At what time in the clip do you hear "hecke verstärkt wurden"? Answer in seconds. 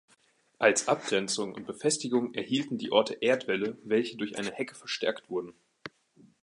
4.49-5.53